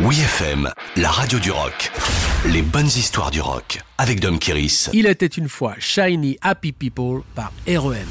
Oui 0.00 0.18
FM, 0.18 0.68
la 0.96 1.08
radio 1.08 1.38
du 1.38 1.52
rock. 1.52 1.92
Les 2.46 2.62
bonnes 2.62 2.88
histoires 2.88 3.30
du 3.30 3.40
rock 3.40 3.80
avec 3.96 4.18
Dom 4.18 4.40
Kiris. 4.40 4.90
Il 4.92 5.06
était 5.06 5.26
une 5.26 5.48
fois 5.48 5.74
Shiny 5.78 6.36
Happy 6.42 6.72
People 6.72 7.22
par 7.36 7.52
REM. 7.68 8.08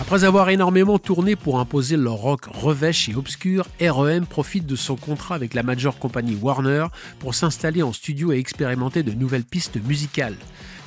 Après 0.00 0.24
avoir 0.24 0.48
énormément 0.48 0.98
tourné 0.98 1.36
pour 1.36 1.60
imposer 1.60 1.96
leur 1.96 2.14
rock 2.14 2.46
revêche 2.46 3.08
et 3.08 3.14
obscur, 3.14 3.68
REM 3.80 4.26
profite 4.26 4.66
de 4.66 4.74
son 4.74 4.96
contrat 4.96 5.36
avec 5.36 5.54
la 5.54 5.62
major 5.62 5.96
compagnie 5.96 6.34
Warner 6.34 6.86
pour 7.20 7.36
s'installer 7.36 7.84
en 7.84 7.92
studio 7.92 8.32
et 8.32 8.38
expérimenter 8.38 9.04
de 9.04 9.12
nouvelles 9.12 9.44
pistes 9.44 9.78
musicales. 9.86 10.34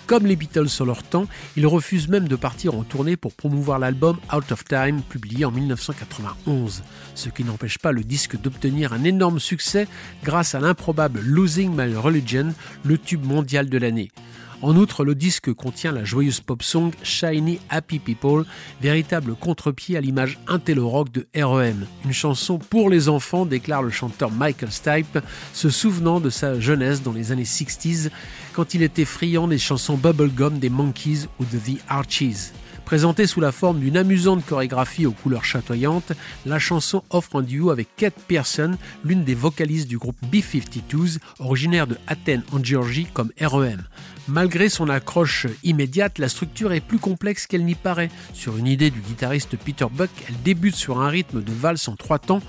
Comme 0.05 0.25
les 0.25 0.35
Beatles 0.35 0.67
sur 0.67 0.85
leur 0.85 1.01
temps, 1.01 1.27
ils 1.55 1.65
refusent 1.65 2.09
même 2.09 2.27
de 2.27 2.35
partir 2.35 2.75
en 2.75 2.83
tournée 2.83 3.15
pour 3.15 3.33
promouvoir 3.33 3.79
l'album 3.79 4.17
Out 4.35 4.51
of 4.51 4.65
Time, 4.65 5.01
publié 5.01 5.45
en 5.45 5.51
1991, 5.51 6.83
ce 7.15 7.29
qui 7.29 7.45
n'empêche 7.45 7.77
pas 7.77 7.93
le 7.93 8.03
disque 8.03 8.39
d'obtenir 8.39 8.91
un 8.91 9.05
énorme 9.05 9.39
succès 9.39 9.87
grâce 10.23 10.55
à 10.55 10.59
l'improbable 10.59 11.21
Losing 11.21 11.73
My 11.73 11.95
Religion, 11.95 12.53
le 12.83 12.97
tube 12.97 13.25
mondial 13.25 13.69
de 13.69 13.77
l'année. 13.77 14.11
En 14.63 14.77
outre, 14.77 15.03
le 15.03 15.13
disque 15.13 15.53
contient 15.53 15.91
la 15.91 16.05
joyeuse 16.05 16.39
pop 16.39 16.63
song 16.63 16.91
Shiny 17.03 17.59
Happy 17.69 17.99
People, 17.99 18.45
véritable 18.81 19.35
contre-pied 19.35 19.97
à 19.97 19.99
l'image 19.99 20.39
intello-rock 20.47 21.11
de 21.11 21.27
REM. 21.35 21.85
Une 22.05 22.13
chanson 22.13 22.59
pour 22.59 22.89
les 22.89 23.09
enfants, 23.09 23.45
déclare 23.45 23.83
le 23.83 23.89
chanteur 23.89 24.31
Michael 24.31 24.71
Stipe, 24.71 25.19
se 25.51 25.69
souvenant 25.69 26.21
de 26.21 26.29
sa 26.29 26.61
jeunesse 26.61 27.03
dans 27.03 27.11
les 27.11 27.33
années 27.33 27.43
60s, 27.43 28.09
quand 28.53 28.73
il 28.73 28.83
était 28.83 29.03
friand 29.03 29.49
des 29.49 29.57
chansons 29.57 29.97
bubblegum 29.97 30.57
des 30.59 30.69
Monkeys 30.69 31.27
ou 31.41 31.43
de 31.43 31.57
The 31.57 31.81
Archies. 31.89 32.53
Présentée 32.85 33.27
sous 33.27 33.39
la 33.39 33.51
forme 33.51 33.79
d'une 33.79 33.97
amusante 33.97 34.45
chorégraphie 34.45 35.05
aux 35.05 35.13
couleurs 35.13 35.45
chatoyantes, 35.45 36.11
la 36.45 36.59
chanson 36.59 37.03
offre 37.09 37.37
un 37.37 37.41
duo 37.41 37.71
avec 37.71 37.87
Kate 37.95 38.19
Pearson, 38.27 38.77
l'une 39.03 39.23
des 39.23 39.35
vocalistes 39.35 39.87
du 39.87 39.97
groupe 39.97 40.17
B-52s, 40.31 41.19
originaire 41.39 41.87
de 41.87 41.97
Athènes 42.07 42.43
en 42.51 42.63
Géorgie 42.63 43.07
comme 43.13 43.31
REM. 43.39 43.83
Malgré 44.27 44.69
son 44.69 44.89
accroche 44.89 45.47
immédiate, 45.63 46.19
la 46.19 46.29
structure 46.29 46.73
est 46.73 46.81
plus 46.81 46.99
complexe 46.99 47.47
qu'elle 47.47 47.65
n'y 47.65 47.75
paraît. 47.75 48.11
Sur 48.33 48.57
une 48.57 48.67
idée 48.67 48.91
du 48.91 48.99
guitariste 48.99 49.57
Peter 49.57 49.87
Buck, 49.91 50.09
elle 50.27 50.41
débute 50.43 50.75
sur 50.75 51.01
un 51.01 51.09
rythme 51.09 51.41
de 51.41 51.51
valse 51.51 51.87
en 51.87 51.95
trois 51.95 52.19
temps 52.19 52.41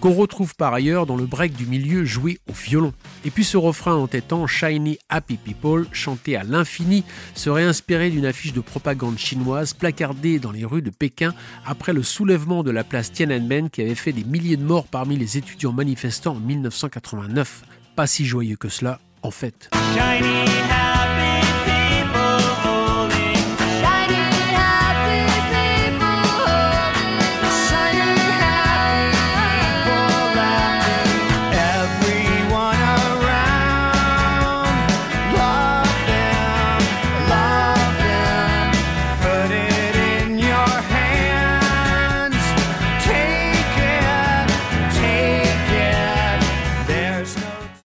qu'on 0.00 0.14
retrouve 0.14 0.54
par 0.56 0.72
ailleurs 0.72 1.06
dans 1.06 1.16
le 1.16 1.26
break 1.26 1.54
du 1.54 1.66
milieu 1.66 2.04
joué 2.04 2.38
au 2.48 2.52
violon. 2.52 2.92
Et 3.24 3.30
puis 3.30 3.44
ce 3.44 3.56
refrain 3.56 3.94
entêtant 3.94 4.46
Shiny 4.46 4.98
Happy 5.08 5.36
People, 5.36 5.86
chanté 5.92 6.36
à 6.36 6.42
l'infini, 6.42 7.04
serait 7.34 7.64
inspiré 7.64 8.10
d'une 8.10 8.26
affiche 8.26 8.52
de 8.52 8.60
propagande 8.60 9.18
chinoise 9.18 9.74
placardée 9.74 10.38
dans 10.38 10.52
les 10.52 10.64
rues 10.64 10.82
de 10.82 10.90
Pékin 10.90 11.34
après 11.66 11.92
le 11.92 12.02
soulèvement 12.02 12.62
de 12.62 12.70
la 12.70 12.84
place 12.84 13.12
Tiananmen 13.12 13.70
qui 13.70 13.82
avait 13.82 13.94
fait 13.94 14.12
des 14.12 14.24
milliers 14.24 14.56
de 14.56 14.64
morts 14.64 14.86
parmi 14.86 15.16
les 15.16 15.36
étudiants 15.36 15.72
manifestants 15.72 16.36
en 16.36 16.40
1989. 16.40 17.62
Pas 17.94 18.06
si 18.06 18.24
joyeux 18.24 18.56
que 18.56 18.68
cela, 18.68 19.00
en 19.22 19.30
fait. 19.30 19.70